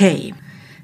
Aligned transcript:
Okay, 0.00 0.32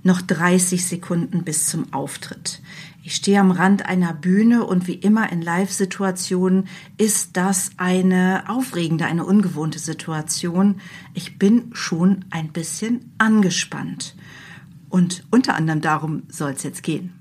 noch 0.03 0.23
30 0.23 0.85
Sekunden 0.85 1.44
bis 1.44 1.69
zum 1.69 1.93
Auftritt. 1.93 2.60
Ich 3.05 3.15
stehe 3.15 3.39
am 3.39 3.52
Rand 3.52 3.87
einer 3.87 4.12
Bühne 4.12 4.64
und 4.64 4.88
wie 4.88 4.95
immer 4.95 5.31
in 5.31 5.40
Live-Situationen 5.40 6.67
ist 6.97 7.37
das 7.37 7.71
eine 7.77 8.42
aufregende, 8.49 9.04
eine 9.04 9.24
ungewohnte 9.24 9.79
Situation. 9.79 10.81
Ich 11.15 11.38
bin 11.38 11.71
schon 11.74 12.24
ein 12.31 12.49
bisschen 12.49 13.13
angespannt. 13.19 14.17
Und 14.88 15.22
unter 15.31 15.54
anderem 15.54 15.81
darum 15.81 16.24
soll 16.28 16.50
es 16.50 16.64
jetzt 16.64 16.82
gehen. 16.82 17.12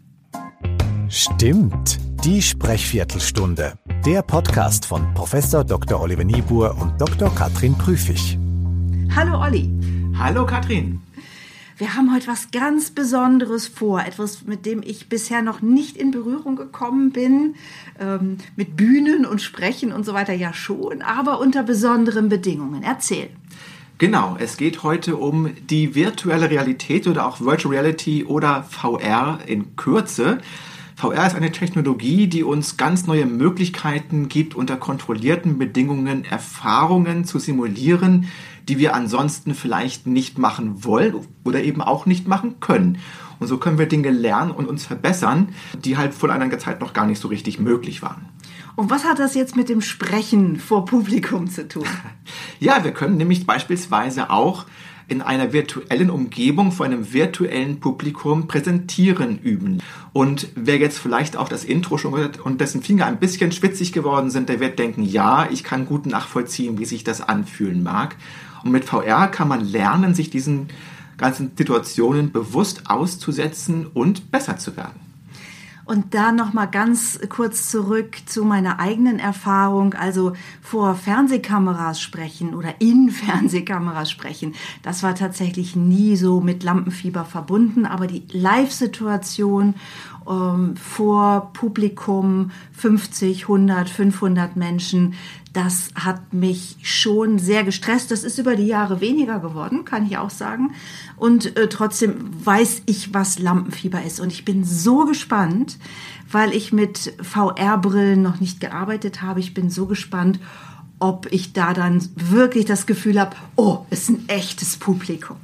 Stimmt, 1.10 2.00
die 2.26 2.42
Sprechviertelstunde. 2.42 3.74
Der 4.04 4.24
Podcast 4.24 4.88
von 4.88 5.14
Professor 5.14 5.64
Dr. 5.64 6.02
Oliver 6.02 6.24
Niebuhr 6.24 6.76
und 6.76 7.00
Dr. 7.00 7.30
Katrin 7.36 7.78
Prüfig. 7.78 8.40
Hallo 9.16 9.40
Olli. 9.40 9.70
Hallo 10.18 10.44
Katrin. 10.44 11.00
Wir 11.78 11.96
haben 11.96 12.14
heute 12.14 12.28
was 12.28 12.52
ganz 12.52 12.92
Besonderes 12.92 13.68
vor, 13.68 14.02
etwas, 14.02 14.46
mit 14.46 14.66
dem 14.66 14.84
ich 14.84 15.10
bisher 15.10 15.42
noch 15.42 15.62
nicht 15.62 15.98
in 15.98 16.12
Berührung 16.12 16.56
gekommen 16.56 17.12
bin. 17.12 17.56
Ähm, 18.00 18.38
mit 18.56 18.78
Bühnen 18.78 19.26
und 19.26 19.42
Sprechen 19.42 19.92
und 19.92 20.06
so 20.06 20.14
weiter 20.14 20.34
ja 20.34 20.54
schon, 20.54 21.02
aber 21.02 21.40
unter 21.40 21.64
besonderen 21.64 22.30
Bedingungen. 22.30 22.84
Erzähl. 22.84 23.30
Genau, 23.98 24.36
es 24.40 24.58
geht 24.58 24.84
heute 24.84 25.16
um 25.16 25.50
die 25.70 25.96
virtuelle 25.96 26.50
Realität 26.50 27.08
oder 27.08 27.26
auch 27.26 27.42
Virtual 27.42 27.74
Reality 27.74 28.26
oder 28.26 28.64
VR 28.64 29.40
in 29.46 29.76
Kürze. 29.76 30.40
VR 31.04 31.28
ist 31.28 31.36
eine 31.36 31.52
Technologie, 31.52 32.28
die 32.28 32.46
uns 32.46 32.78
ganz 32.78 33.08
neue 33.08 33.26
Möglichkeiten 33.26 34.30
gibt, 34.30 34.56
unter 34.56 34.78
kontrollierten 34.78 35.58
Bedingungen 35.58 36.24
Erfahrungen 36.24 37.26
zu 37.26 37.40
simulieren, 37.40 38.30
die 38.70 38.78
wir 38.78 38.96
ansonsten 38.96 39.54
vielleicht 39.54 40.08
nicht 40.08 40.38
machen 40.38 40.86
wollen 40.86 41.16
oder 41.44 41.62
eben 41.62 41.82
auch 41.82 42.06
nicht 42.06 42.30
machen 42.30 42.62
können. 42.62 43.00
Und 43.40 43.48
so 43.48 43.58
können 43.58 43.78
wir 43.78 43.88
Dinge 43.88 44.12
lernen 44.12 44.52
und 44.52 44.66
uns 44.66 44.86
verbessern, 44.86 45.50
die 45.78 45.98
halt 45.98 46.14
vor 46.14 46.30
einer 46.30 46.58
Zeit 46.58 46.80
noch 46.80 46.94
gar 46.94 47.06
nicht 47.06 47.20
so 47.20 47.28
richtig 47.28 47.60
möglich 47.60 48.02
waren. 48.02 48.30
Und 48.78 48.90
was 48.90 49.04
hat 49.04 49.20
das 49.20 49.36
jetzt 49.36 49.58
mit 49.58 49.68
dem 49.68 49.82
Sprechen 49.82 50.56
vor 50.56 50.86
Publikum 50.86 51.50
zu 51.50 51.68
tun? 51.68 51.84
Ja, 52.62 52.86
wir 52.86 52.92
können 52.92 53.18
nämlich 53.18 53.46
beispielsweise 53.46 54.30
auch 54.30 54.66
in 55.08 55.22
einer 55.22 55.54
virtuellen 55.54 56.10
Umgebung 56.10 56.72
vor 56.72 56.86
einem 56.86 57.14
virtuellen 57.14 57.80
Publikum 57.80 58.48
präsentieren 58.48 59.40
üben. 59.40 59.82
Und 60.14 60.48
wer 60.56 60.78
jetzt 60.78 61.00
vielleicht 61.00 61.38
auch 61.38 61.50
das 61.50 61.64
Intro 61.64 61.98
schon 61.98 62.14
gehört 62.14 62.40
und 62.40 62.62
dessen 62.62 62.82
Finger 62.82 63.06
ein 63.06 63.20
bisschen 63.20 63.52
schwitzig 63.52 63.92
geworden 63.92 64.30
sind, 64.30 64.50
der 64.50 64.60
wird 64.60 64.80
denken, 64.80 65.04
ja, 65.04 65.48
ich 65.52 65.64
kann 65.64 65.86
gut 65.86 66.06
nachvollziehen, 66.06 66.78
wie 66.80 66.86
sich 66.86 67.04
das 67.04 67.22
anfühlen 67.22 67.84
mag. 67.84 68.16
Und 68.64 68.72
mit 68.72 68.86
VR 68.86 69.28
kann 69.28 69.48
man 69.48 69.66
lernen, 69.66 70.14
sich 70.14 70.30
diesen 70.30 70.68
ganzen 71.18 71.52
Situationen 71.56 72.32
bewusst 72.32 72.90
auszusetzen 72.90 73.88
und 73.88 74.32
besser 74.32 74.58
zu 74.58 74.76
werden. 74.78 75.03
Und 75.86 76.14
da 76.14 76.32
noch 76.32 76.54
mal 76.54 76.68
ganz 76.68 77.20
kurz 77.28 77.70
zurück 77.70 78.16
zu 78.26 78.46
meiner 78.46 78.80
eigenen 78.80 79.20
Erfahrung, 79.20 79.94
also 79.94 80.34
vor 80.62 80.96
Fernsehkameras 80.96 82.00
sprechen 82.00 82.56
oder 82.56 82.76
in 82.80 83.10
Fernsehkameras 83.12 84.10
sprechen. 84.10 84.54
Das 84.82 85.04
war 85.04 85.16
tatsächlich 85.16 85.76
nie 85.76 86.16
so 86.16 86.40
mit 86.40 86.64
Lampenfieber 86.64 87.26
verbunden, 87.26 87.86
aber 87.86 88.08
die 88.08 88.24
Live-Situation 88.32 89.76
ähm, 90.30 90.76
vor 90.78 91.52
Publikum 91.54 92.52
50, 92.74 93.44
100, 93.44 93.90
500 93.90 94.56
Menschen, 94.56 95.16
das 95.54 95.90
hat 95.94 96.34
mich 96.34 96.78
schon 96.82 97.38
sehr 97.38 97.64
gestresst. 97.64 98.10
Das 98.10 98.24
ist 98.24 98.40
über 98.40 98.56
die 98.56 98.66
Jahre 98.66 99.02
weniger 99.02 99.40
geworden, 99.40 99.86
kann 99.86 100.06
ich 100.06 100.18
auch 100.18 100.32
sagen. 100.32 100.74
Und 101.16 101.56
äh, 101.56 101.70
trotzdem 101.70 102.16
weiß 102.44 102.82
ich, 102.88 103.14
was 103.14 103.38
Lampenfieber 103.38 104.04
ist. 104.04 104.20
Und 104.20 104.34
ich 104.34 104.46
bin 104.46 104.64
so 104.64 105.06
gespannt, 105.06 105.78
weil 106.32 106.54
ich 106.54 106.74
mit 106.74 107.14
VR-Brillen 107.22 108.22
noch 108.22 108.40
nicht 108.40 108.60
gearbeitet 108.60 109.22
habe. 109.22 109.40
Ich 109.40 109.54
bin 109.54 109.70
so 109.70 109.86
gespannt, 109.86 110.40
ob 110.98 111.32
ich 111.32 111.54
da 111.54 111.74
dann 111.74 112.10
wirklich 112.16 112.66
das 112.66 112.88
Gefühl 112.88 113.20
habe, 113.20 113.36
oh, 113.56 113.86
es 113.92 114.04
ist 114.04 114.10
ein 114.10 114.30
echtes 114.30 114.78
Publikum. 114.78 115.38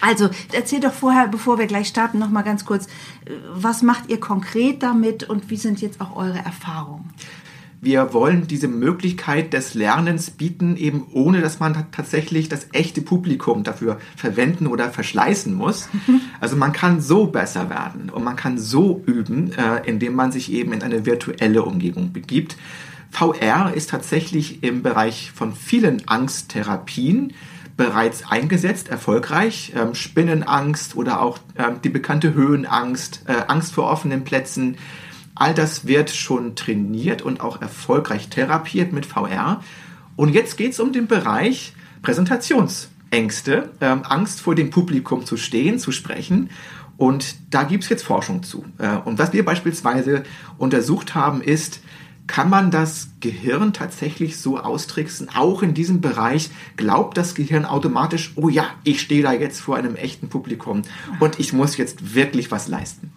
Also 0.00 0.30
erzähl 0.52 0.80
doch 0.80 0.92
vorher, 0.92 1.28
bevor 1.28 1.58
wir 1.58 1.66
gleich 1.66 1.88
starten, 1.88 2.18
noch 2.18 2.30
mal 2.30 2.42
ganz 2.42 2.64
kurz, 2.64 2.86
äh, 2.86 3.32
was 3.52 3.82
macht 3.82 4.08
ihr 4.08 4.20
konkret 4.20 4.82
damit 4.82 5.24
und 5.24 5.50
wie 5.50 5.56
sind 5.56 5.82
jetzt 5.82 6.00
auch 6.00 6.16
eure 6.16 6.38
Erfahrungen? 6.38 7.10
Wir 7.80 8.12
wollen 8.12 8.48
diese 8.48 8.66
Möglichkeit 8.66 9.52
des 9.52 9.74
Lernens 9.74 10.30
bieten, 10.30 10.76
eben 10.76 11.06
ohne 11.12 11.40
dass 11.40 11.60
man 11.60 11.86
tatsächlich 11.92 12.48
das 12.48 12.66
echte 12.72 13.02
Publikum 13.02 13.62
dafür 13.62 13.98
verwenden 14.16 14.66
oder 14.66 14.90
verschleißen 14.90 15.54
muss. 15.54 15.88
Also 16.40 16.56
man 16.56 16.72
kann 16.72 17.00
so 17.00 17.26
besser 17.26 17.68
werden 17.68 18.10
und 18.10 18.22
man 18.22 18.36
kann 18.36 18.58
so 18.58 19.02
üben, 19.06 19.52
äh, 19.52 19.86
indem 19.86 20.14
man 20.14 20.30
sich 20.30 20.52
eben 20.52 20.72
in 20.72 20.82
eine 20.82 21.04
virtuelle 21.04 21.62
Umgebung 21.62 22.12
begibt. 22.12 22.56
VR 23.10 23.72
ist 23.74 23.90
tatsächlich 23.90 24.62
im 24.62 24.82
Bereich 24.82 25.32
von 25.34 25.52
vielen 25.54 26.06
Angsttherapien 26.06 27.32
bereits 27.76 28.28
eingesetzt, 28.28 28.88
erfolgreich. 28.88 29.72
Ähm, 29.74 29.94
Spinnenangst 29.94 30.96
oder 30.96 31.22
auch 31.22 31.38
ähm, 31.56 31.80
die 31.82 31.88
bekannte 31.88 32.34
Höhenangst, 32.34 33.22
äh, 33.26 33.34
Angst 33.48 33.72
vor 33.72 33.90
offenen 33.90 34.24
Plätzen, 34.24 34.76
All 35.38 35.54
das 35.54 35.86
wird 35.86 36.10
schon 36.10 36.56
trainiert 36.56 37.22
und 37.22 37.40
auch 37.40 37.62
erfolgreich 37.62 38.28
therapiert 38.28 38.92
mit 38.92 39.06
VR. 39.06 39.62
Und 40.16 40.30
jetzt 40.30 40.56
geht 40.56 40.72
es 40.72 40.80
um 40.80 40.92
den 40.92 41.06
Bereich 41.06 41.74
Präsentationsängste, 42.02 43.70
ähm, 43.80 44.02
Angst 44.02 44.40
vor 44.40 44.56
dem 44.56 44.70
Publikum 44.70 45.24
zu 45.24 45.36
stehen, 45.36 45.78
zu 45.78 45.92
sprechen. 45.92 46.50
Und 46.96 47.36
da 47.50 47.62
gibt 47.62 47.84
es 47.84 47.90
jetzt 47.90 48.02
Forschung 48.02 48.42
zu. 48.42 48.64
Äh, 48.78 48.96
und 48.96 49.20
was 49.20 49.32
wir 49.32 49.44
beispielsweise 49.44 50.24
untersucht 50.58 51.14
haben, 51.14 51.40
ist, 51.40 51.80
kann 52.28 52.50
man 52.50 52.70
das 52.70 53.08
Gehirn 53.20 53.72
tatsächlich 53.72 54.36
so 54.36 54.58
austricksen? 54.58 55.28
Auch 55.34 55.62
in 55.62 55.74
diesem 55.74 56.00
Bereich 56.00 56.50
glaubt 56.76 57.16
das 57.16 57.34
Gehirn 57.34 57.64
automatisch, 57.64 58.32
oh 58.36 58.48
ja, 58.48 58.66
ich 58.84 59.00
stehe 59.00 59.22
da 59.22 59.32
jetzt 59.32 59.60
vor 59.60 59.76
einem 59.76 59.96
echten 59.96 60.28
Publikum 60.28 60.82
und 61.18 61.40
ich 61.40 61.52
muss 61.52 61.76
jetzt 61.76 62.14
wirklich 62.14 62.52
was 62.52 62.68
leisten. 62.68 63.10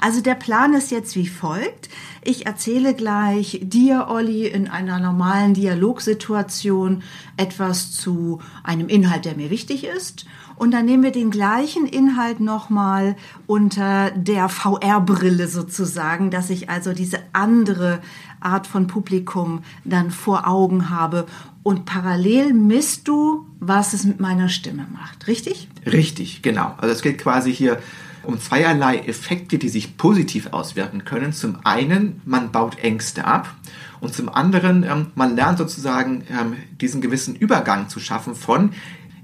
Also 0.00 0.20
der 0.20 0.34
Plan 0.34 0.74
ist 0.74 0.90
jetzt 0.90 1.14
wie 1.16 1.28
folgt. 1.28 1.88
Ich 2.22 2.44
erzähle 2.44 2.92
gleich 2.92 3.60
dir, 3.62 4.08
Olli, 4.10 4.48
in 4.48 4.68
einer 4.68 4.98
normalen 4.98 5.54
Dialogsituation 5.54 7.04
etwas 7.36 7.92
zu 7.92 8.40
einem 8.64 8.88
Inhalt, 8.88 9.24
der 9.24 9.36
mir 9.36 9.50
wichtig 9.50 9.84
ist. 9.84 10.26
Und 10.56 10.70
dann 10.72 10.86
nehmen 10.86 11.02
wir 11.02 11.12
den 11.12 11.30
gleichen 11.30 11.86
Inhalt 11.86 12.40
nochmal 12.40 13.16
unter 13.46 14.10
der 14.12 14.48
VR-Brille 14.48 15.48
sozusagen, 15.48 16.30
dass 16.30 16.50
ich 16.50 16.70
also 16.70 16.92
diese 16.92 17.18
andere 17.32 18.00
Art 18.40 18.66
von 18.66 18.86
Publikum 18.86 19.62
dann 19.84 20.10
vor 20.10 20.46
Augen 20.46 20.90
habe. 20.90 21.26
Und 21.62 21.84
parallel 21.84 22.54
misst 22.54 23.08
du, 23.08 23.46
was 23.60 23.92
es 23.92 24.04
mit 24.04 24.20
meiner 24.20 24.48
Stimme 24.48 24.86
macht, 24.92 25.26
richtig? 25.26 25.68
Richtig, 25.84 26.42
genau. 26.42 26.74
Also 26.78 26.94
es 26.94 27.02
geht 27.02 27.18
quasi 27.18 27.54
hier 27.54 27.78
um 28.22 28.40
zweierlei 28.40 28.98
Effekte, 28.98 29.58
die 29.58 29.68
sich 29.68 29.96
positiv 29.96 30.48
auswirken 30.52 31.04
können. 31.04 31.32
Zum 31.32 31.58
einen, 31.64 32.20
man 32.24 32.50
baut 32.50 32.78
Ängste 32.78 33.24
ab 33.24 33.54
und 34.00 34.14
zum 34.14 34.28
anderen, 34.28 34.82
ähm, 34.84 35.06
man 35.14 35.36
lernt 35.36 35.58
sozusagen 35.58 36.24
ähm, 36.30 36.56
diesen 36.80 37.00
gewissen 37.00 37.34
Übergang 37.36 37.88
zu 37.88 38.00
schaffen 38.00 38.34
von 38.34 38.70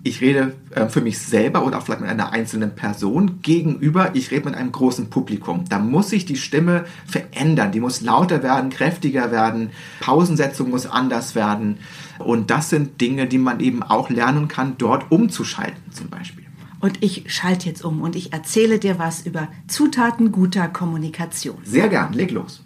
ich 0.05 0.21
rede 0.21 0.55
äh, 0.71 0.89
für 0.89 1.01
mich 1.01 1.19
selber 1.19 1.65
oder 1.65 1.79
auch 1.79 1.83
vielleicht 1.83 2.01
mit 2.01 2.11
einer 2.11 2.33
einzelnen 2.33 2.75
Person 2.75 3.41
gegenüber, 3.43 4.11
ich 4.15 4.31
rede 4.31 4.47
mit 4.47 4.55
einem 4.57 4.73
großen 4.73 5.11
Publikum. 5.11 5.65
Da 5.69 5.79
muss 5.79 6.11
sich 6.11 6.25
die 6.25 6.37
Stimme 6.37 6.85
verändern, 7.07 7.73
die 7.73 7.81
muss 7.81 8.01
lauter 8.01 8.43
werden, 8.43 8.71
kräftiger 8.71 9.31
werden, 9.31 9.71
Pausensetzung 10.01 10.71
muss 10.71 10.87
anders 10.87 11.35
werden. 11.35 11.79
Und 12.19 12.51
das 12.51 12.71
sind 12.71 13.01
Dinge, 13.01 13.27
die 13.27 13.39
man 13.39 13.61
eben 13.61 13.83
auch 13.83 14.11
lernen 14.11 14.49
kann, 14.49 14.75
dort 14.79 15.11
umzuschalten 15.11 15.93
zum 15.93 16.09
Beispiel. 16.09 16.45
Und 16.81 17.00
ich 17.00 17.32
schalte 17.32 17.69
jetzt 17.69 17.85
um 17.85 18.03
und 18.03 18.17
ich 18.17 18.32
erzähle 18.32 18.81
dir 18.81 18.99
was 18.99 19.25
über 19.25 19.47
Zutaten 19.69 20.32
guter 20.32 20.67
Kommunikation. 20.67 21.59
Sehr 21.62 21.88
gern, 21.88 22.12
leg 22.12 22.32
los. 22.32 22.65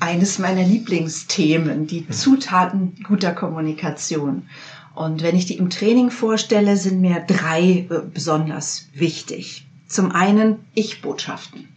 Eines 0.00 0.40
meiner 0.40 0.64
Lieblingsthemen, 0.64 1.86
die 1.86 2.08
Zutaten 2.08 2.96
guter 3.06 3.32
Kommunikation. 3.32 4.48
Und 5.00 5.22
wenn 5.22 5.34
ich 5.34 5.46
die 5.46 5.56
im 5.56 5.70
Training 5.70 6.10
vorstelle, 6.10 6.76
sind 6.76 7.00
mir 7.00 7.24
drei 7.26 7.86
äh, 7.88 8.02
besonders 8.12 8.90
wichtig. 8.92 9.66
Zum 9.86 10.12
einen 10.12 10.66
Ich-Botschaften. 10.74 11.68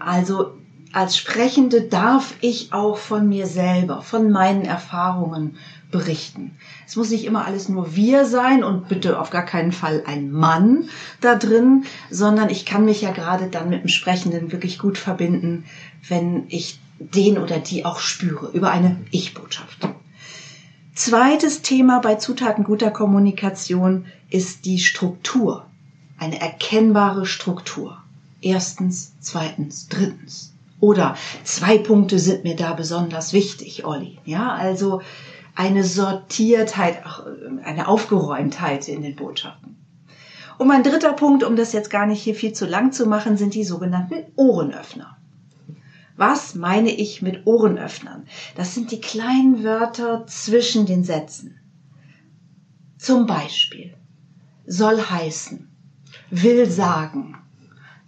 Also 0.00 0.54
als 0.92 1.16
Sprechende 1.16 1.82
darf 1.82 2.34
ich 2.40 2.72
auch 2.72 2.98
von 2.98 3.28
mir 3.28 3.46
selber, 3.46 4.02
von 4.02 4.32
meinen 4.32 4.62
Erfahrungen 4.62 5.54
berichten. 5.92 6.56
Es 6.84 6.96
muss 6.96 7.10
nicht 7.10 7.26
immer 7.26 7.46
alles 7.46 7.68
nur 7.68 7.94
wir 7.94 8.24
sein 8.24 8.64
und 8.64 8.88
bitte 8.88 9.20
auf 9.20 9.30
gar 9.30 9.44
keinen 9.44 9.70
Fall 9.70 10.02
ein 10.04 10.32
Mann 10.32 10.88
da 11.20 11.36
drin, 11.36 11.84
sondern 12.10 12.50
ich 12.50 12.66
kann 12.66 12.84
mich 12.84 13.02
ja 13.02 13.12
gerade 13.12 13.46
dann 13.46 13.68
mit 13.68 13.84
dem 13.84 13.88
Sprechenden 13.88 14.50
wirklich 14.50 14.80
gut 14.80 14.98
verbinden, 14.98 15.64
wenn 16.08 16.46
ich 16.48 16.80
den 16.98 17.38
oder 17.38 17.60
die 17.60 17.84
auch 17.84 18.00
spüre 18.00 18.50
über 18.52 18.72
eine 18.72 18.96
Ich-Botschaft. 19.12 19.88
Zweites 20.98 21.62
Thema 21.62 22.00
bei 22.00 22.16
Zutaten 22.16 22.64
guter 22.64 22.90
Kommunikation 22.90 24.06
ist 24.30 24.64
die 24.64 24.80
Struktur. 24.80 25.64
eine 26.18 26.40
erkennbare 26.40 27.24
Struktur. 27.24 28.02
Erstens, 28.40 29.12
zweitens, 29.20 29.86
drittens. 29.86 30.54
Oder 30.80 31.16
zwei 31.44 31.78
Punkte 31.78 32.18
sind 32.18 32.42
mir 32.42 32.56
da 32.56 32.72
besonders 32.72 33.32
wichtig, 33.32 33.84
Olli. 33.84 34.18
Ja, 34.24 34.52
also 34.52 35.00
eine 35.54 35.84
Sortiertheit, 35.84 37.04
eine 37.62 37.86
Aufgeräumtheit 37.86 38.88
in 38.88 39.02
den 39.02 39.14
Botschaften. 39.14 39.76
Und 40.58 40.66
mein 40.66 40.82
dritter 40.82 41.12
Punkt, 41.12 41.44
um 41.44 41.54
das 41.54 41.72
jetzt 41.72 41.90
gar 41.90 42.06
nicht 42.06 42.20
hier 42.20 42.34
viel 42.34 42.54
zu 42.54 42.66
lang 42.66 42.90
zu 42.90 43.06
machen, 43.06 43.36
sind 43.36 43.54
die 43.54 43.62
sogenannten 43.62 44.24
Ohrenöffner. 44.34 45.16
Was 46.18 46.56
meine 46.56 46.90
ich 46.90 47.22
mit 47.22 47.46
Ohrenöffnern? 47.46 48.26
Das 48.56 48.74
sind 48.74 48.90
die 48.90 49.00
kleinen 49.00 49.62
Wörter 49.62 50.26
zwischen 50.26 50.84
den 50.84 51.04
Sätzen. 51.04 51.60
Zum 52.98 53.26
Beispiel 53.26 53.94
soll 54.66 55.00
heißen, 55.00 55.68
will 56.30 56.68
sagen, 56.68 57.36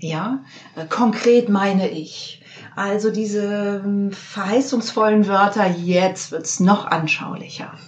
ja, 0.00 0.44
konkret 0.88 1.48
meine 1.48 1.88
ich. 1.88 2.42
Also 2.74 3.12
diese 3.12 3.80
ähm, 3.84 4.10
verheißungsvollen 4.10 5.28
Wörter, 5.28 5.70
jetzt 5.70 6.32
wird's 6.32 6.58
noch 6.58 6.86
anschaulicher. 6.86 7.78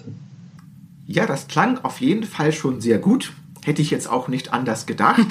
Ja, 1.09 1.27
das 1.27 1.49
klang 1.49 1.79
auf 1.79 2.01
jeden 2.01 2.25
Fall 2.29 2.53
schon 2.53 2.81
sehr 2.81 2.99
gut. 2.99 3.33
Hätte 3.65 3.81
ich 3.81 3.91
jetzt 3.91 4.11
auch 4.11 4.27
nicht 4.27 4.53
anders 4.53 4.87
gedacht. 4.87 5.29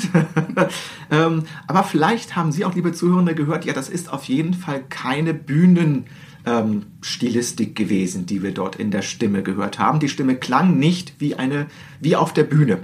ähm, 1.12 1.44
aber 1.68 1.84
vielleicht 1.84 2.36
haben 2.36 2.52
Sie 2.52 2.64
auch, 2.64 2.74
liebe 2.74 2.94
Zuhörende, 2.94 3.36
gehört, 3.36 3.66
ja, 3.66 3.74
das 3.74 3.90
ist 3.90 4.12
auf 4.12 4.24
jeden 4.26 4.54
Fall 4.54 4.84
keine 4.88 5.34
Bühnenstilistik 5.34 7.70
ähm, 7.70 7.76
gewesen, 7.76 8.26
die 8.26 8.42
wir 8.42 8.54
dort 8.54 8.78
in 8.78 8.90
der 8.90 9.02
Stimme 9.02 9.44
gehört 9.44 9.80
haben. 9.80 10.00
Die 10.00 10.08
Stimme 10.08 10.36
klang 10.36 10.80
nicht 10.80 11.16
wie 11.20 11.36
eine, 11.36 11.68
wie 12.00 12.16
auf 12.16 12.32
der 12.32 12.46
Bühne. 12.46 12.80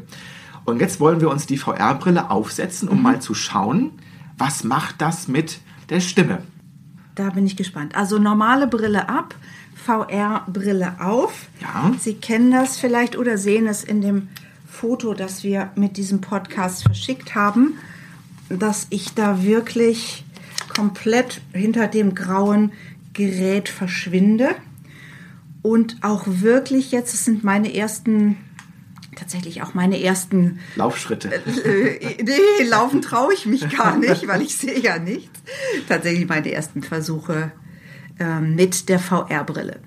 Und 0.66 0.82
jetzt 0.82 1.00
wollen 1.00 1.22
wir 1.22 1.30
uns 1.30 1.46
die 1.46 1.58
VR-Brille 1.58 2.30
aufsetzen, 2.30 2.90
um 2.90 2.98
mhm. 2.98 3.04
mal 3.04 3.22
zu 3.22 3.34
schauen, 3.34 3.92
was 4.38 4.66
macht 4.66 5.02
das 5.02 5.30
mit 5.30 5.62
der 5.90 6.02
Stimme. 6.02 6.42
Da 7.16 7.30
bin 7.30 7.48
ich 7.48 7.56
gespannt. 7.56 7.96
Also 7.96 8.20
normale 8.20 8.68
Brille 8.68 9.08
ab, 9.08 9.34
VR-Brille 9.76 10.98
auf. 11.00 11.48
Ja. 11.62 11.94
Sie 11.98 12.16
kennen 12.16 12.52
das 12.52 12.78
vielleicht 12.78 13.18
oder 13.18 13.38
sehen 13.38 13.66
es 13.66 13.84
in 13.84 14.02
dem 14.02 14.28
Foto, 14.80 15.16
das 15.16 15.44
wir 15.44 15.72
mit 15.76 15.98
diesem 15.98 16.22
Podcast 16.22 16.84
verschickt 16.84 17.34
haben, 17.34 17.80
dass 18.48 18.86
ich 18.92 19.16
da 19.16 19.42
wirklich 19.42 20.24
komplett 20.76 21.42
hinter 21.52 21.88
dem 21.88 22.14
grauen 22.14 22.72
Gerät 23.14 23.70
verschwinde 23.70 24.50
und 25.64 25.98
auch 26.02 26.26
wirklich 26.28 26.92
jetzt, 26.92 27.16
es 27.16 27.26
sind 27.26 27.44
meine 27.44 27.74
ersten 27.74 28.38
tatsächlich 29.16 29.64
auch 29.64 29.74
meine 29.74 30.00
ersten 30.00 30.60
Laufschritte. 30.76 31.34
Äh, 31.34 31.96
äh, 31.96 32.24
nee, 32.24 32.64
laufen 32.70 33.02
traue 33.02 33.34
ich 33.34 33.48
mich 33.48 33.68
gar 33.76 33.98
nicht, 33.98 34.28
weil 34.28 34.44
ich 34.44 34.56
sehe 34.56 34.80
ja 34.80 35.00
nichts. 35.00 35.40
Tatsächlich 35.90 36.28
meine 36.28 36.52
ersten 36.52 36.84
Versuche 36.84 37.52
äh, 38.20 38.40
mit 38.40 38.90
der 38.90 39.00
VR-Brille. 39.00 39.80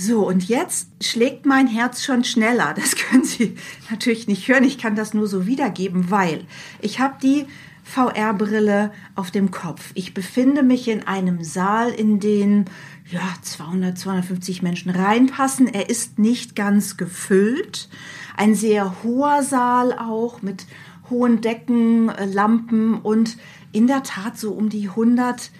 So, 0.00 0.24
und 0.28 0.48
jetzt 0.48 0.90
schlägt 1.02 1.44
mein 1.44 1.66
Herz 1.66 2.04
schon 2.04 2.22
schneller. 2.22 2.72
Das 2.72 2.94
können 3.10 3.24
Sie 3.24 3.56
natürlich 3.90 4.28
nicht 4.28 4.46
hören. 4.46 4.62
Ich 4.62 4.78
kann 4.78 4.94
das 4.94 5.12
nur 5.12 5.26
so 5.26 5.44
wiedergeben, 5.44 6.08
weil 6.12 6.44
ich 6.80 7.00
habe 7.00 7.16
die 7.20 7.46
VR-Brille 7.82 8.92
auf 9.16 9.32
dem 9.32 9.50
Kopf. 9.50 9.90
Ich 9.94 10.14
befinde 10.14 10.62
mich 10.62 10.86
in 10.86 11.04
einem 11.08 11.42
Saal, 11.42 11.90
in 11.90 12.20
den 12.20 12.66
ja, 13.10 13.22
200, 13.42 13.98
250 13.98 14.62
Menschen 14.62 14.90
reinpassen. 14.90 15.66
Er 15.66 15.90
ist 15.90 16.20
nicht 16.20 16.54
ganz 16.54 16.96
gefüllt. 16.96 17.88
Ein 18.36 18.54
sehr 18.54 19.02
hoher 19.02 19.42
Saal 19.42 19.98
auch 19.98 20.42
mit 20.42 20.66
hohen 21.10 21.40
Decken, 21.40 22.08
äh, 22.08 22.24
Lampen 22.24 23.00
und 23.00 23.36
in 23.72 23.88
der 23.88 24.04
Tat 24.04 24.38
so 24.38 24.52
um 24.52 24.68
die 24.68 24.90
100 24.90 25.50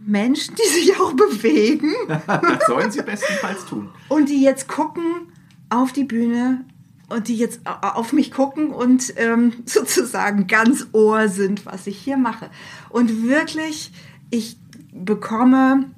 Menschen, 0.00 0.54
die 0.56 0.68
sich 0.68 0.98
auch 0.98 1.12
bewegen. 1.12 1.92
das 2.08 2.66
sollen 2.66 2.90
sie 2.90 3.02
bestenfalls 3.02 3.66
tun. 3.66 3.90
Und 4.08 4.28
die 4.28 4.42
jetzt 4.42 4.68
gucken 4.68 5.32
auf 5.68 5.92
die 5.92 6.04
Bühne 6.04 6.64
und 7.08 7.28
die 7.28 7.36
jetzt 7.36 7.60
auf 7.66 8.12
mich 8.12 8.30
gucken 8.30 8.70
und 8.70 9.12
ähm, 9.16 9.52
sozusagen 9.66 10.46
ganz 10.46 10.86
Ohr 10.92 11.28
sind, 11.28 11.66
was 11.66 11.86
ich 11.86 11.98
hier 11.98 12.16
mache. 12.16 12.50
Und 12.88 13.24
wirklich, 13.24 13.92
ich 14.30 14.56
bekomme 14.92 15.90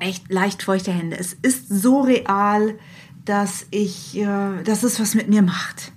echt 0.00 0.30
leicht 0.30 0.62
feuchte 0.62 0.92
Hände. 0.92 1.18
Es 1.18 1.32
ist 1.32 1.68
so 1.68 2.00
real, 2.00 2.78
dass 3.24 3.66
ich, 3.70 4.16
äh, 4.16 4.62
dass 4.64 4.82
es 4.82 5.00
was 5.00 5.14
mit 5.14 5.28
mir 5.28 5.42
macht. 5.42 5.92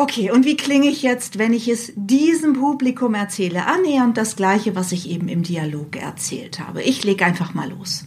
Okay, 0.00 0.30
und 0.30 0.44
wie 0.44 0.56
klinge 0.56 0.86
ich 0.88 1.02
jetzt, 1.02 1.40
wenn 1.40 1.52
ich 1.52 1.66
es 1.66 1.92
diesem 1.96 2.52
Publikum 2.52 3.16
erzähle? 3.16 3.66
Annähernd 3.66 4.16
das 4.16 4.36
gleiche, 4.36 4.76
was 4.76 4.92
ich 4.92 5.10
eben 5.10 5.28
im 5.28 5.42
Dialog 5.42 5.96
erzählt 5.96 6.60
habe. 6.60 6.84
Ich 6.84 7.02
lege 7.02 7.24
einfach 7.24 7.52
mal 7.52 7.68
los. 7.68 8.04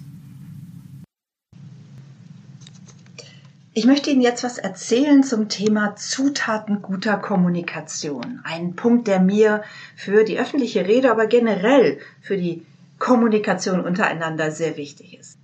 Ich 3.73 3.85
möchte 3.85 4.09
Ihnen 4.09 4.21
jetzt 4.21 4.45
was 4.45 4.57
erzählen 4.57 5.21
zum 5.21 5.49
Thema 5.49 5.97
Zutaten 5.97 6.81
guter 6.81 7.17
Kommunikation. 7.17 8.39
Ein 8.45 8.77
Punkt, 8.77 9.09
der 9.09 9.19
mir 9.19 9.61
für 9.97 10.23
die 10.23 10.39
öffentliche 10.39 10.87
Rede, 10.87 11.11
aber 11.11 11.27
generell 11.27 11.99
für 12.21 12.37
die 12.37 12.65
Kommunikation 12.99 13.81
untereinander 13.81 14.51
sehr 14.51 14.77
wichtig 14.77 15.19
ist. 15.19 15.37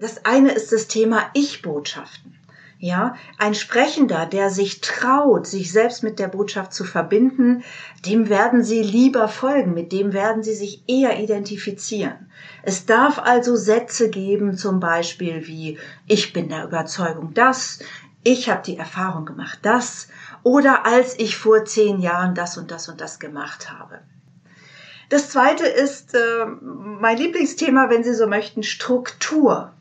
Das 0.00 0.24
eine 0.24 0.50
ist 0.50 0.72
das 0.72 0.88
Thema 0.88 1.30
Ich-Botschaften. 1.34 2.37
Ja, 2.80 3.16
ein 3.38 3.54
Sprechender, 3.54 4.24
der 4.24 4.50
sich 4.50 4.80
traut, 4.80 5.48
sich 5.48 5.72
selbst 5.72 6.04
mit 6.04 6.20
der 6.20 6.28
Botschaft 6.28 6.72
zu 6.72 6.84
verbinden, 6.84 7.64
dem 8.06 8.28
werden 8.28 8.62
Sie 8.62 8.82
lieber 8.82 9.26
folgen, 9.26 9.74
mit 9.74 9.90
dem 9.90 10.12
werden 10.12 10.44
Sie 10.44 10.54
sich 10.54 10.84
eher 10.86 11.18
identifizieren. 11.18 12.30
Es 12.62 12.86
darf 12.86 13.18
also 13.18 13.56
Sätze 13.56 14.10
geben, 14.10 14.56
zum 14.56 14.78
Beispiel 14.78 15.48
wie 15.48 15.76
ich 16.06 16.32
bin 16.32 16.48
der 16.50 16.64
Überzeugung 16.64 17.34
das, 17.34 17.80
ich 18.22 18.48
habe 18.48 18.62
die 18.64 18.76
Erfahrung 18.76 19.26
gemacht 19.26 19.58
das 19.62 20.08
oder 20.44 20.86
als 20.86 21.18
ich 21.18 21.36
vor 21.36 21.64
zehn 21.64 21.98
Jahren 21.98 22.36
das 22.36 22.58
und 22.58 22.70
das 22.70 22.88
und 22.88 23.00
das 23.00 23.18
gemacht 23.18 23.72
habe. 23.72 24.00
Das 25.08 25.30
zweite 25.30 25.66
ist 25.66 26.14
äh, 26.14 26.46
mein 26.60 27.16
Lieblingsthema, 27.16 27.88
wenn 27.90 28.04
Sie 28.04 28.14
so 28.14 28.26
möchten, 28.26 28.62
Struktur. 28.62 29.72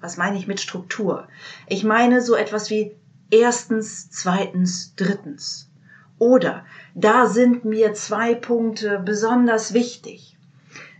Was 0.00 0.16
meine 0.16 0.38
ich 0.38 0.46
mit 0.46 0.60
Struktur? 0.60 1.28
Ich 1.66 1.84
meine 1.84 2.22
so 2.22 2.34
etwas 2.34 2.70
wie 2.70 2.96
erstens, 3.30 4.10
zweitens, 4.10 4.94
drittens. 4.96 5.70
Oder 6.18 6.64
da 6.94 7.26
sind 7.26 7.64
mir 7.64 7.94
zwei 7.94 8.34
Punkte 8.34 9.00
besonders 9.04 9.74
wichtig. 9.74 10.36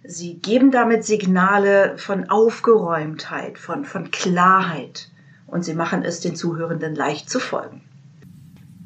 Sie 0.04 0.38
geben 0.38 0.70
damit 0.70 1.04
Signale 1.04 1.98
von 1.98 2.30
Aufgeräumtheit, 2.30 3.58
von, 3.58 3.84
von 3.84 4.10
Klarheit 4.10 5.10
und 5.46 5.64
sie 5.64 5.74
machen 5.74 6.04
es 6.04 6.20
den 6.20 6.36
Zuhörenden 6.36 6.94
leicht 6.94 7.28
zu 7.28 7.40
folgen. 7.40 7.87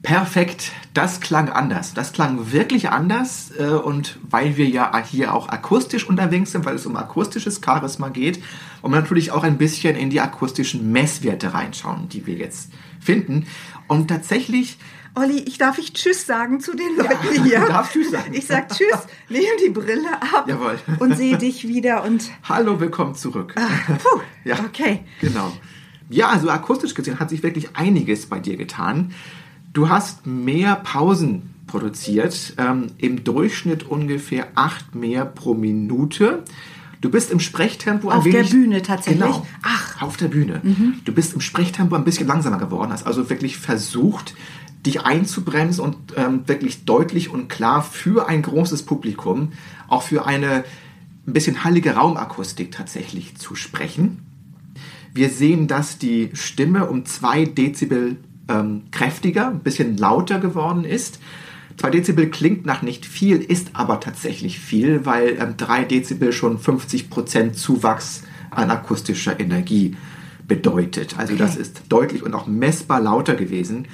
Perfekt, 0.02 0.72
das 0.94 1.20
klang 1.20 1.48
anders. 1.48 1.94
Das 1.94 2.12
klang 2.12 2.50
wirklich 2.50 2.88
anders 2.90 3.52
äh, 3.56 3.66
und 3.66 4.18
weil 4.28 4.56
wir 4.56 4.68
ja 4.68 5.00
hier 5.04 5.32
auch 5.32 5.48
akustisch 5.48 6.08
unterwegs 6.08 6.50
sind, 6.50 6.64
weil 6.64 6.74
es 6.74 6.86
um 6.86 6.96
akustisches 6.96 7.60
Charisma 7.64 8.08
geht 8.08 8.42
und 8.82 8.90
natürlich 8.90 9.30
auch 9.30 9.44
ein 9.44 9.58
bisschen 9.58 9.94
in 9.94 10.10
die 10.10 10.20
akustischen 10.20 10.90
Messwerte 10.90 11.54
reinschauen, 11.54 12.08
die 12.08 12.26
wir 12.26 12.34
jetzt 12.34 12.72
finden. 13.00 13.46
Und 13.86 14.08
tatsächlich 14.08 14.78
Olli, 15.14 15.40
ich 15.40 15.58
darf 15.58 15.78
ich 15.78 15.92
Tschüss 15.92 16.26
sagen 16.26 16.58
zu 16.58 16.74
den 16.74 16.96
Leuten 16.96 17.34
ja, 17.34 17.44
hier. 17.44 17.60
Du 17.60 17.66
darfst 17.66 17.92
Tschüss 17.92 18.10
sagen. 18.10 18.32
Ich 18.32 18.46
sag 18.46 18.70
Tschüss, 18.70 19.06
nehme 19.28 19.44
die 19.64 19.68
Brille 19.68 20.10
ab 20.20 20.46
Jawohl. 20.48 20.78
und 20.98 21.16
sehe 21.16 21.36
dich 21.36 21.68
wieder 21.68 22.02
und. 22.02 22.30
Hallo, 22.48 22.80
willkommen 22.80 23.14
zurück. 23.14 23.54
Ach, 23.56 23.98
puh, 23.98 24.20
ja, 24.44 24.58
okay. 24.64 25.04
Genau. 25.20 25.52
Ja, 26.08 26.30
also 26.30 26.48
akustisch 26.50 26.94
gesehen 26.94 27.20
hat 27.20 27.30
sich 27.30 27.42
wirklich 27.42 27.76
einiges 27.76 28.26
bei 28.26 28.38
dir 28.38 28.56
getan. 28.56 29.12
Du 29.72 29.88
hast 29.88 30.26
mehr 30.26 30.76
Pausen 30.76 31.54
produziert, 31.66 32.54
ähm, 32.58 32.88
im 32.98 33.24
Durchschnitt 33.24 33.84
ungefähr 33.84 34.48
acht 34.54 34.94
mehr 34.94 35.24
pro 35.24 35.54
Minute. 35.54 36.42
Du 37.00 37.10
bist 37.10 37.30
im 37.30 37.40
Sprechtempo 37.40 38.10
ein 38.10 38.18
auf 38.18 38.24
wenig... 38.24 38.40
Auf 38.40 38.50
der 38.50 38.56
Bühne 38.56 38.82
tatsächlich? 38.82 39.22
Genau, 39.22 39.46
Ach. 39.62 40.02
auf 40.02 40.16
der 40.16 40.28
Bühne. 40.28 40.60
Mhm. 40.62 41.00
Du 41.04 41.12
bist 41.12 41.32
im 41.34 41.40
Sprechtempo 41.40 41.96
ein 41.96 42.04
bisschen 42.04 42.26
langsamer 42.26 42.58
geworden, 42.58 42.92
hast 42.92 43.06
also 43.06 43.30
wirklich 43.30 43.56
versucht, 43.56 44.34
dich 44.84 45.02
einzubremsen 45.02 45.82
und 45.82 45.96
ähm, 46.16 46.42
wirklich 46.46 46.84
deutlich 46.84 47.30
und 47.30 47.48
klar 47.48 47.82
für 47.82 48.28
ein 48.28 48.42
großes 48.42 48.82
Publikum, 48.82 49.52
auch 49.88 50.02
für 50.02 50.26
eine 50.26 50.64
ein 51.26 51.32
bisschen 51.32 51.62
heilige 51.64 51.94
Raumakustik 51.94 52.72
tatsächlich 52.72 53.36
zu 53.36 53.54
sprechen. 53.54 54.18
Wir 55.14 55.30
sehen, 55.30 55.68
dass 55.68 55.98
die 55.98 56.30
Stimme 56.34 56.88
um 56.88 57.04
zwei 57.06 57.44
Dezibel 57.44 58.16
ähm, 58.48 58.82
kräftiger, 58.90 59.48
ein 59.48 59.60
bisschen 59.60 59.96
lauter 59.96 60.38
geworden 60.38 60.84
ist. 60.84 61.18
2 61.78 61.90
Dezibel 61.90 62.28
klingt 62.30 62.66
nach 62.66 62.82
nicht 62.82 63.06
viel, 63.06 63.38
ist 63.38 63.70
aber 63.72 64.00
tatsächlich 64.00 64.58
viel, 64.58 65.06
weil 65.06 65.36
ähm, 65.40 65.54
3 65.56 65.84
Dezibel 65.84 66.32
schon 66.32 66.58
50% 66.58 67.52
Zuwachs 67.52 68.24
an 68.50 68.70
akustischer 68.70 69.40
Energie 69.40 69.96
bedeutet. 70.46 71.18
Also 71.18 71.34
okay. 71.34 71.42
das 71.42 71.56
ist 71.56 71.82
deutlich 71.88 72.22
und 72.22 72.34
auch 72.34 72.46
messbar 72.46 73.00
lauter 73.00 73.34
gewesen. 73.34 73.86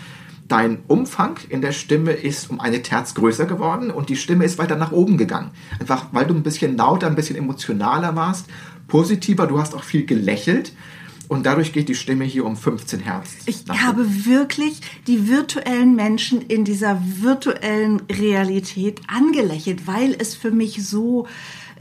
dein 0.48 0.78
Umfang 0.86 1.36
in 1.50 1.60
der 1.60 1.72
Stimme 1.72 2.12
ist 2.12 2.50
um 2.50 2.58
eine 2.58 2.82
Terz 2.82 3.14
größer 3.14 3.44
geworden 3.44 3.90
und 3.90 4.08
die 4.08 4.16
Stimme 4.16 4.46
ist 4.46 4.58
weiter 4.58 4.76
nach 4.76 4.92
oben 4.92 5.18
gegangen. 5.18 5.50
Einfach 5.78 6.06
weil 6.12 6.26
du 6.26 6.34
ein 6.34 6.42
bisschen 6.42 6.76
lauter, 6.76 7.06
ein 7.06 7.14
bisschen 7.14 7.36
emotionaler 7.36 8.16
warst, 8.16 8.46
positiver, 8.88 9.46
du 9.46 9.60
hast 9.60 9.74
auch 9.74 9.84
viel 9.84 10.06
gelächelt. 10.06 10.72
Und 11.28 11.44
dadurch 11.44 11.72
geht 11.72 11.88
die 11.88 11.94
Stimme 11.94 12.24
hier 12.24 12.44
um 12.44 12.56
15 12.56 13.00
Hertz. 13.00 13.36
Ich 13.46 13.64
habe 13.68 14.24
wirklich 14.24 14.80
die 15.06 15.28
virtuellen 15.28 15.94
Menschen 15.94 16.40
in 16.40 16.64
dieser 16.64 17.00
virtuellen 17.04 18.00
Realität 18.10 19.00
angelächelt, 19.06 19.86
weil 19.86 20.16
es 20.18 20.34
für 20.34 20.50
mich 20.50 20.86
so 20.86 21.26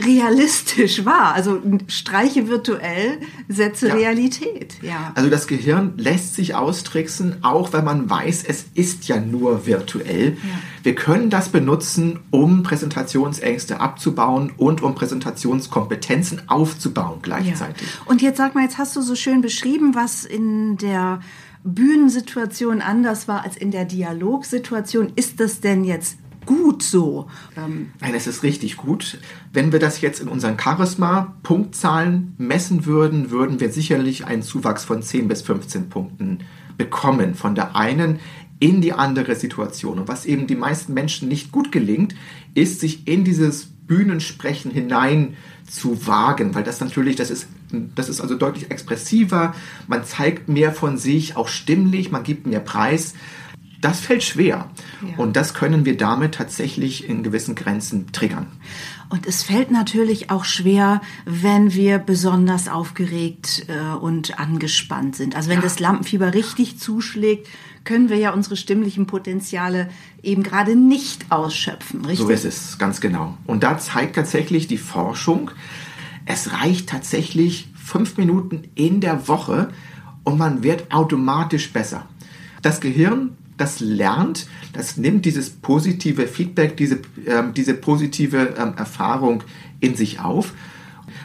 realistisch 0.04 1.06
war. 1.06 1.34
Also 1.34 1.62
Streiche 1.88 2.48
virtuell, 2.48 3.20
Sätze 3.48 3.89
ja. 3.89 3.96
Realität. 3.96 4.75
Ja. 4.82 5.12
Also 5.16 5.30
das 5.30 5.48
Gehirn 5.48 5.94
lässt 5.98 6.36
sich 6.36 6.56
austricksen, 6.56 7.38
auch 7.44 7.74
wenn 7.74 7.84
man 7.84 8.10
weiß, 8.10 8.44
es 8.48 8.66
ist 8.74 9.08
ja 9.08 9.20
nur 9.20 9.66
virtuell. 9.66 10.34
Ja. 10.34 10.60
Wir 10.84 10.96
können 10.96 11.30
das 11.30 11.50
benutzen, 11.50 12.20
um 12.32 12.63
Präsentationsängste 12.63 13.80
abzubauen 13.80 14.51
und 14.56 14.82
um 14.82 14.96
Präsentationskompetenzen 14.96 16.44
aufzubauen 16.48 17.20
gleichzeitig. 17.22 17.88
Ja. 17.88 18.12
Und 18.12 18.22
jetzt 18.22 18.38
sag 18.38 18.56
mal, 18.56 18.63
jetzt 18.63 18.77
hast 18.77 18.96
du 18.96 19.01
so 19.01 19.16
schön 19.16 19.42
beschrieben, 19.42 19.96
was 19.96 20.25
in 20.25 20.77
der 20.77 21.22
Bühnensituation 21.63 22.82
anders 22.82 23.27
war 23.27 23.44
als 23.44 23.58
in 23.58 23.72
der 23.72 23.86
Dialogsituation. 23.86 25.12
Ist 25.16 25.39
das 25.39 25.60
denn 25.60 25.84
jetzt 25.84 26.18
gut 26.48 26.82
so. 26.82 27.27
Ähm 27.56 27.92
Nein, 28.01 28.16
es 28.16 28.25
ist 28.25 28.42
richtig 28.42 28.77
gut. 28.77 29.20
Wenn 29.54 29.72
wir 29.72 29.77
das 29.77 30.01
jetzt 30.01 30.20
in 30.20 30.27
unseren 30.27 30.60
Charisma-Punktzahlen 30.60 32.34
messen 32.39 32.88
würden, 32.88 33.30
würden 33.30 33.60
wir 33.60 33.72
sicherlich 33.72 34.25
einen 34.25 34.42
Zuwachs 34.42 34.84
von 34.84 35.04
10 35.04 35.27
bis 35.27 35.44
15 35.44 35.89
Punkten 35.89 36.39
bekommen. 36.77 37.36
Von 37.36 37.54
der 37.54 37.75
einen 37.75 38.20
in 38.60 38.82
die 38.82 38.94
andere 38.94 39.36
Situation. 39.36 40.00
Und 40.00 40.08
was 40.08 40.25
eben 40.25 40.48
die 40.48 40.56
meisten 40.56 40.96
Menschen 40.96 41.27
nicht 41.27 41.51
gut 41.51 41.72
gelingt, 41.72 42.16
ist, 42.56 42.80
sich 42.80 43.08
in 43.08 43.24
dieses 43.24 43.66
Bühnensprechen 43.66 44.72
hinein 44.72 45.36
zu 45.70 46.08
wagen, 46.08 46.56
weil 46.56 46.63
das 46.63 46.80
natürlich, 46.80 47.16
das 47.16 47.30
ist, 47.30 47.48
das 47.96 48.10
ist 48.10 48.22
also 48.22 48.36
deutlich 48.36 48.72
expressiver, 48.72 49.54
man 49.88 50.06
zeigt 50.06 50.50
mehr 50.50 50.72
von 50.74 50.98
sich, 50.98 51.36
auch 51.36 51.48
stimmlich, 51.48 52.12
man 52.12 52.24
gibt 52.24 52.48
mehr 52.48 52.60
Preis 52.60 53.13
das 53.82 54.00
fällt 54.00 54.24
schwer. 54.24 54.70
Ja. 55.02 55.18
Und 55.18 55.36
das 55.36 55.54
können 55.54 55.86
wir 55.86 55.98
damit 55.98 56.36
tatsächlich 56.36 57.08
in 57.08 57.24
gewissen 57.24 57.56
Grenzen 57.56 58.12
triggern. 58.12 58.48
Und 59.10 59.26
es 59.26 59.44
fällt 59.44 59.72
natürlich 59.72 60.32
auch 60.32 60.44
schwer, 60.44 61.02
wenn 61.26 61.74
wir 61.74 61.98
besonders 62.00 62.68
aufgeregt 62.68 63.66
äh, 63.68 63.96
und 63.96 64.40
angespannt 64.40 65.16
sind. 65.16 65.36
Also 65.36 65.50
wenn 65.50 65.58
ja. 65.58 65.64
das 65.64 65.80
Lampenfieber 65.80 66.34
richtig 66.34 66.78
zuschlägt, 66.78 67.48
können 67.86 68.10
wir 68.10 68.18
ja 68.18 68.34
unsere 68.34 68.58
stimmlichen 68.58 69.08
Potenziale 69.08 69.90
eben 70.22 70.44
gerade 70.44 70.76
nicht 70.76 71.32
ausschöpfen, 71.32 72.04
richtig? 72.04 72.28
So 72.28 72.30
ist 72.30 72.44
es, 72.44 72.78
ganz 72.78 73.00
genau. 73.00 73.38
Und 73.46 73.64
da 73.64 73.78
zeigt 73.78 74.16
tatsächlich 74.16 74.68
die 74.68 74.78
Forschung, 74.78 75.52
es 76.26 76.52
reicht 76.52 76.90
tatsächlich 76.90 77.70
fünf 77.82 78.18
Minuten 78.18 78.64
in 78.76 79.00
der 79.00 79.30
Woche 79.30 79.70
und 80.26 80.38
man 80.38 80.64
wird 80.64 80.92
automatisch 80.92 81.72
besser. 81.72 82.06
Das 82.62 82.82
Gehirn 82.82 83.38
das 83.58 83.80
lernt, 83.80 84.48
das 84.74 84.98
nimmt 84.98 85.26
dieses 85.26 85.50
positive 85.50 86.28
Feedback, 86.28 86.78
diese, 86.78 87.00
ähm, 87.26 87.54
diese 87.54 87.74
positive 87.74 88.56
ähm, 88.58 88.74
Erfahrung 88.78 89.44
in 89.80 89.96
sich 89.96 90.20
auf. 90.20 90.54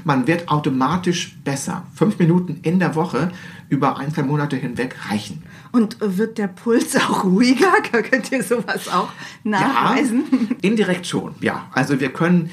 Man 0.05 0.27
wird 0.27 0.49
automatisch 0.49 1.37
besser. 1.45 1.87
Fünf 1.95 2.19
Minuten 2.19 2.59
in 2.63 2.79
der 2.79 2.95
Woche 2.95 3.31
über 3.69 3.99
ein, 3.99 4.13
zwei 4.13 4.23
Monate 4.23 4.57
hinweg 4.57 4.97
reichen. 5.09 5.43
Und 5.71 5.97
wird 6.01 6.39
der 6.39 6.49
Puls 6.49 6.97
auch 6.97 7.25
ruhiger? 7.25 7.73
Könnt 8.11 8.33
ihr 8.33 8.43
sowas 8.43 8.89
auch 8.89 9.11
nachweisen? 9.45 10.25
Ja, 10.31 10.57
indirekt 10.63 11.07
schon, 11.07 11.35
ja. 11.41 11.69
Also 11.73 12.01
wir 12.01 12.13
können 12.13 12.51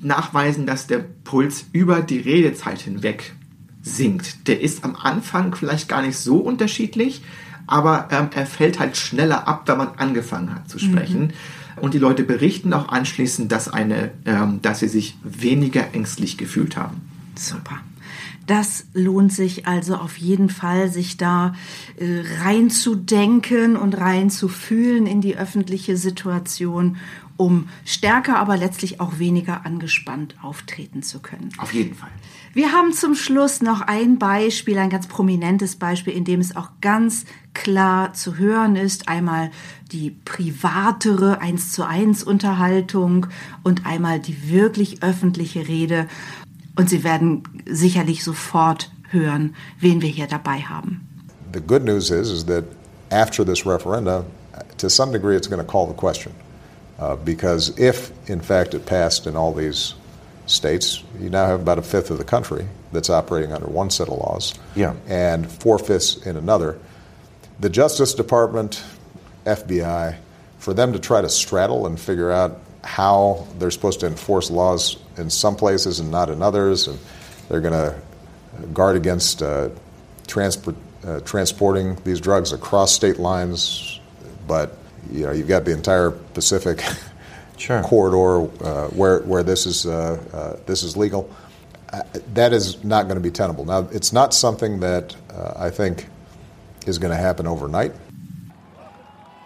nachweisen, 0.00 0.66
dass 0.66 0.86
der 0.86 0.98
Puls 0.98 1.66
über 1.72 2.02
die 2.02 2.18
Redezeit 2.18 2.80
hinweg 2.80 3.34
sinkt. 3.82 4.48
Der 4.48 4.60
ist 4.60 4.84
am 4.84 4.96
Anfang 4.96 5.54
vielleicht 5.54 5.88
gar 5.88 6.02
nicht 6.02 6.16
so 6.16 6.36
unterschiedlich, 6.36 7.22
aber 7.66 8.08
ähm, 8.10 8.28
er 8.34 8.46
fällt 8.46 8.78
halt 8.78 8.96
schneller 8.96 9.46
ab, 9.48 9.62
wenn 9.66 9.78
man 9.78 9.88
angefangen 9.96 10.54
hat 10.54 10.68
zu 10.68 10.78
sprechen. 10.78 11.20
Mhm. 11.20 11.82
Und 11.82 11.94
die 11.94 11.98
Leute 11.98 12.22
berichten 12.22 12.72
auch 12.72 12.88
anschließend, 12.88 13.50
dass, 13.50 13.68
eine, 13.68 14.10
ähm, 14.26 14.60
dass 14.62 14.80
sie 14.80 14.88
sich 14.88 15.16
weniger 15.22 15.94
ängstlich 15.94 16.36
gefühlt 16.36 16.76
haben. 16.76 17.00
Super. 17.34 17.80
Das 18.46 18.86
lohnt 18.92 19.32
sich 19.32 19.66
also 19.66 19.96
auf 19.96 20.16
jeden 20.18 20.48
Fall, 20.48 20.90
sich 20.90 21.16
da 21.16 21.54
äh, 21.96 22.22
reinzudenken 22.42 23.76
und 23.76 23.94
reinzufühlen 23.94 25.06
in 25.06 25.20
die 25.20 25.36
öffentliche 25.36 25.96
Situation, 25.96 26.96
um 27.36 27.68
stärker, 27.84 28.38
aber 28.38 28.56
letztlich 28.56 29.00
auch 29.00 29.18
weniger 29.18 29.66
angespannt 29.66 30.36
auftreten 30.42 31.02
zu 31.02 31.20
können. 31.20 31.50
Auf 31.58 31.72
jeden 31.72 31.94
Fall. 31.94 32.10
Wir 32.54 32.72
haben 32.72 32.92
zum 32.92 33.14
Schluss 33.14 33.62
noch 33.62 33.80
ein 33.80 34.18
Beispiel, 34.18 34.78
ein 34.78 34.90
ganz 34.90 35.06
prominentes 35.06 35.76
Beispiel, 35.76 36.12
in 36.12 36.24
dem 36.24 36.40
es 36.40 36.54
auch 36.54 36.68
ganz 36.82 37.24
klar 37.54 38.12
zu 38.12 38.36
hören 38.36 38.76
ist. 38.76 39.08
Einmal 39.08 39.50
die 39.90 40.10
privatere 40.10 41.40
1 41.40 41.72
zu 41.72 41.86
1 41.86 42.22
Unterhaltung 42.22 43.26
und 43.62 43.86
einmal 43.86 44.20
die 44.20 44.50
wirklich 44.50 45.02
öffentliche 45.02 45.66
Rede. 45.66 46.08
Und 46.76 46.88
Sie 46.88 47.04
werden 47.04 47.42
sicherlich 47.66 48.24
sofort 48.24 48.90
hören, 49.10 49.54
wen 49.78 50.00
wir 50.00 50.08
hier 50.08 50.26
dabei 50.26 50.60
haben. 50.60 51.06
The 51.52 51.60
good 51.60 51.84
news 51.84 52.10
is, 52.10 52.30
is 52.30 52.46
that 52.46 52.64
after 53.10 53.44
this 53.44 53.66
referendum, 53.66 54.24
to 54.78 54.88
some 54.88 55.12
degree 55.12 55.36
it's 55.36 55.46
going 55.46 55.64
to 55.64 55.70
call 55.70 55.86
the 55.86 55.94
question. 55.94 56.32
Uh, 56.98 57.16
because 57.16 57.78
if, 57.78 58.12
in 58.28 58.40
fact, 58.40 58.74
it 58.74 58.86
passed 58.86 59.26
in 59.26 59.36
all 59.36 59.52
these 59.52 59.94
states, 60.46 61.02
you 61.20 61.28
now 61.28 61.46
have 61.46 61.60
about 61.60 61.78
a 61.78 61.82
fifth 61.82 62.10
of 62.10 62.18
the 62.18 62.24
country 62.24 62.66
that's 62.92 63.10
operating 63.10 63.52
under 63.52 63.66
one 63.66 63.90
set 63.90 64.08
of 64.08 64.18
laws, 64.18 64.54
yeah. 64.74 64.94
and 65.08 65.50
four 65.50 65.78
fifths 65.78 66.16
in 66.26 66.36
another. 66.36 66.78
The 67.60 67.70
Justice 67.70 68.14
Department, 68.14 68.82
FBI, 69.44 70.16
for 70.58 70.74
them 70.74 70.92
to 70.92 70.98
try 70.98 71.20
to 71.20 71.28
straddle 71.28 71.86
and 71.86 71.98
figure 71.98 72.30
out 72.30 72.60
how 72.84 73.46
they're 73.58 73.70
supposed 73.70 74.00
to 74.00 74.06
enforce 74.06 74.50
laws 74.50 74.96
in 75.16 75.30
some 75.30 75.56
places 75.56 76.00
and 76.00 76.10
not 76.10 76.28
in 76.30 76.42
others, 76.42 76.88
and 76.88 76.98
they're 77.48 77.60
going 77.60 77.72
to 77.72 77.96
guard 78.72 78.96
against 78.96 79.42
uh, 79.42 79.68
transport, 80.26 80.76
uh, 81.04 81.20
transporting 81.20 81.96
these 82.04 82.20
drugs 82.20 82.52
across 82.52 82.92
state 82.92 83.18
lines, 83.18 84.00
but 84.46 84.76
you 85.10 85.26
know 85.26 85.32
you've 85.32 85.48
got 85.48 85.64
the 85.64 85.72
entire 85.72 86.10
Pacific 86.10 86.80
sure. 87.56 87.82
corridor 87.84 88.50
uh, 88.64 88.88
where 88.88 89.20
where 89.20 89.42
this 89.42 89.66
is 89.66 89.86
uh, 89.86 90.22
uh, 90.32 90.56
this 90.66 90.82
is 90.82 90.96
legal. 90.96 91.30
Uh, 91.92 92.02
that 92.32 92.52
is 92.54 92.82
not 92.82 93.04
going 93.04 93.16
to 93.16 93.20
be 93.20 93.30
tenable. 93.30 93.66
Now, 93.66 93.86
it's 93.92 94.14
not 94.14 94.32
something 94.32 94.80
that 94.80 95.14
uh, 95.30 95.52
I 95.56 95.68
think 95.68 96.08
is 96.86 96.98
going 96.98 97.10
to 97.10 97.18
happen 97.18 97.46
overnight. 97.46 97.92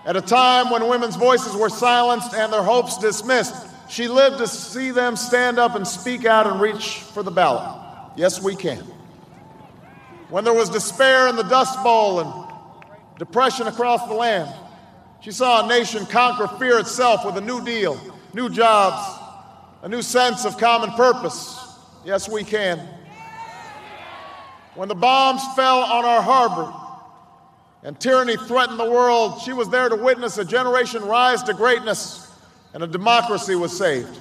At 0.06 0.14
a 0.14 0.20
time 0.20 0.70
when 0.70 0.88
women's 0.88 1.16
voices 1.16 1.56
were 1.56 1.68
silenced 1.68 2.32
and 2.32 2.52
their 2.52 2.62
hopes 2.62 2.96
dismissed, 2.98 3.66
she 3.88 4.06
lived 4.06 4.38
to 4.38 4.46
see 4.46 4.92
them 4.92 5.16
stand 5.16 5.58
up 5.58 5.74
and 5.74 5.86
speak 5.86 6.24
out 6.24 6.46
and 6.46 6.60
reach 6.60 7.00
for 7.00 7.24
the 7.24 7.32
ballot. 7.32 7.76
Yes, 8.14 8.40
we 8.40 8.54
can. 8.54 8.84
When 10.30 10.44
there 10.44 10.54
was 10.54 10.70
despair 10.70 11.26
in 11.26 11.34
the 11.34 11.42
Dust 11.42 11.82
Bowl 11.82 12.20
and 12.20 13.18
depression 13.18 13.66
across 13.66 14.06
the 14.06 14.14
land, 14.14 14.48
she 15.20 15.32
saw 15.32 15.64
a 15.64 15.68
nation 15.68 16.06
conquer 16.06 16.46
fear 16.56 16.78
itself 16.78 17.26
with 17.26 17.36
a 17.36 17.40
new 17.40 17.64
deal, 17.64 18.00
new 18.32 18.48
jobs, 18.48 19.04
a 19.82 19.88
new 19.88 20.02
sense 20.02 20.44
of 20.44 20.56
common 20.56 20.90
purpose. 20.92 21.58
Yes, 22.04 22.28
we 22.28 22.44
can. 22.44 22.78
When 24.76 24.88
the 24.88 24.94
bombs 24.94 25.42
fell 25.56 25.78
on 25.78 26.04
our 26.04 26.22
harbor 26.22 26.85
and 27.82 27.98
tyranny 28.00 28.36
threatened 28.36 28.78
the 28.78 28.90
world, 28.90 29.40
she 29.40 29.52
was 29.52 29.68
there 29.70 29.88
to 29.88 29.96
witness 29.96 30.38
a 30.38 30.44
generation 30.44 31.02
rise 31.04 31.42
to 31.44 31.54
greatness 31.54 32.26
and 32.74 32.82
a 32.82 32.86
democracy 32.86 33.54
was 33.54 33.76
saved. 33.76 34.18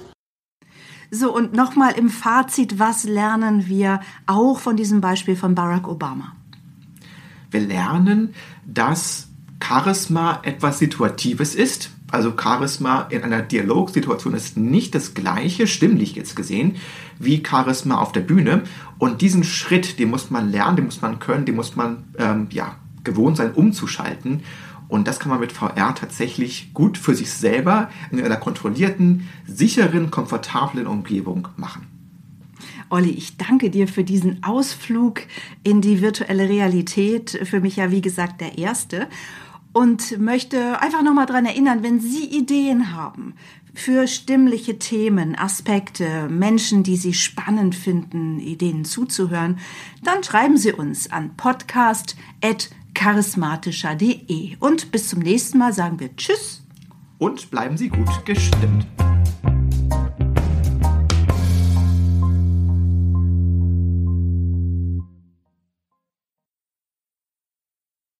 So, 1.10 1.32
und 1.32 1.52
nochmal 1.52 1.92
im 1.92 2.10
Fazit, 2.10 2.78
was 2.78 3.04
lernen 3.04 3.68
wir 3.68 4.00
auch 4.26 4.58
von 4.58 4.76
diesem 4.76 5.00
Beispiel 5.00 5.36
von 5.36 5.54
Barack 5.54 5.86
Obama? 5.86 6.32
Wir 7.50 7.60
lernen, 7.60 8.34
dass 8.66 9.28
Charisma 9.62 10.40
etwas 10.42 10.78
Situatives 10.78 11.54
ist. 11.54 11.90
Also 12.10 12.32
Charisma 12.40 13.02
in 13.10 13.22
einer 13.22 13.42
Dialogsituation 13.42 14.34
ist 14.34 14.56
nicht 14.56 14.94
das 14.94 15.14
gleiche, 15.14 15.66
stimmlich 15.66 16.14
jetzt 16.14 16.36
gesehen, 16.36 16.76
wie 17.18 17.42
Charisma 17.44 17.98
auf 18.00 18.12
der 18.12 18.20
Bühne. 18.20 18.62
Und 18.98 19.22
diesen 19.22 19.44
Schritt, 19.44 19.98
den 19.98 20.10
muss 20.10 20.30
man 20.30 20.50
lernen, 20.50 20.76
den 20.76 20.84
muss 20.86 21.02
man 21.02 21.18
können, 21.18 21.46
den 21.46 21.56
muss 21.56 21.76
man 21.76 22.04
ähm, 22.18 22.48
ja, 22.50 22.76
gewohnt 23.06 23.38
sein, 23.38 23.52
umzuschalten. 23.54 24.42
Und 24.88 25.08
das 25.08 25.18
kann 25.18 25.30
man 25.30 25.40
mit 25.40 25.52
VR 25.52 25.94
tatsächlich 25.94 26.74
gut 26.74 26.98
für 26.98 27.14
sich 27.14 27.32
selber 27.32 27.88
in 28.10 28.22
einer 28.22 28.36
kontrollierten, 28.36 29.28
sicheren, 29.46 30.10
komfortablen 30.10 30.86
Umgebung 30.86 31.48
machen. 31.56 31.86
Olli, 32.88 33.10
ich 33.10 33.36
danke 33.36 33.70
dir 33.70 33.88
für 33.88 34.04
diesen 34.04 34.44
Ausflug 34.44 35.22
in 35.64 35.80
die 35.80 36.02
virtuelle 36.02 36.48
Realität. 36.48 37.40
Für 37.44 37.60
mich 37.60 37.76
ja, 37.76 37.90
wie 37.90 38.02
gesagt, 38.02 38.40
der 38.40 38.58
erste. 38.58 39.08
und 39.72 40.18
möchte 40.18 40.80
einfach 40.80 41.02
nochmal 41.02 41.26
dran 41.26 41.44
erinnern, 41.44 41.82
wenn 41.82 42.00
Sie 42.00 42.24
Ideen 42.24 42.94
haben 42.94 43.34
für 43.74 44.06
stimmliche 44.08 44.78
Themen, 44.78 45.36
Aspekte, 45.36 46.28
Menschen, 46.30 46.82
die 46.82 46.96
Sie 46.96 47.12
spannend 47.12 47.74
finden, 47.74 48.40
Ideen 48.40 48.86
zuzuhören, 48.86 49.58
dann 50.02 50.24
schreiben 50.24 50.56
Sie 50.56 50.72
uns 50.72 51.12
an 51.12 51.36
podcast.charismatischer.de. 52.96 54.56
Und 54.60 54.90
bis 54.90 55.08
zum 55.08 55.20
nächsten 55.20 55.58
Mal 55.58 55.72
sagen 55.72 56.00
wir 56.00 56.14
Tschüss. 56.16 56.62
Und 57.18 57.50
bleiben 57.50 57.76
Sie 57.76 57.88
gut 57.88 58.24
gestimmt. 58.24 58.86